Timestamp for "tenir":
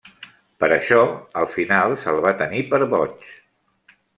2.43-2.65